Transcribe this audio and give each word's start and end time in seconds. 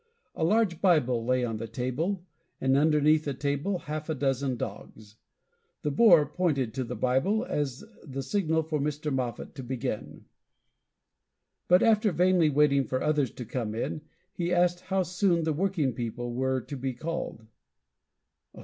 A 0.33 0.43
large 0.43 0.81
Bible 0.81 1.23
lay 1.23 1.45
on 1.45 1.57
the 1.57 1.67
table, 1.67 2.25
and 2.59 2.75
underneath 2.75 3.23
the 3.25 3.35
table 3.35 3.77
half 3.77 4.09
a 4.09 4.15
dozen 4.15 4.57
dogs. 4.57 5.17
The 5.83 5.91
Boer 5.91 6.25
pointed 6.25 6.73
to 6.73 6.83
the 6.83 6.95
Bible 6.95 7.45
as 7.45 7.83
the 8.03 8.23
signal 8.23 8.63
for 8.63 8.79
Mr. 8.79 9.13
Moffat 9.13 9.53
to 9.53 9.61
begin. 9.63 10.25
But, 11.67 11.83
after 11.83 12.11
vainly 12.11 12.49
waiting 12.49 12.83
for 12.83 13.03
others 13.03 13.29
to 13.29 13.45
come 13.45 13.75
in, 13.75 14.01
he 14.33 14.51
asked 14.51 14.79
how 14.81 15.03
soon 15.03 15.43
the 15.43 15.53
working 15.53 15.93
people 15.93 16.33
were 16.33 16.61
to 16.61 16.75
be 16.75 16.95
called. 16.95 17.45